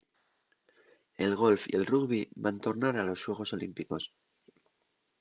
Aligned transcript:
el 1.13 1.35
golf 1.35 1.67
y 1.67 1.75
el 1.75 1.85
rugbi 1.85 2.27
van 2.47 2.59
tornar 2.67 2.93
a 2.97 3.03
los 3.07 3.19
xuegos 3.23 3.53
olímpicos 3.57 4.03